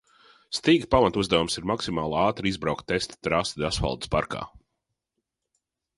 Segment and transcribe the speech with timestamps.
[0.59, 4.43] Stiga pamatuzdevums ir maksimāli ātri izbraukt testa trasi Dasfoldas parkā.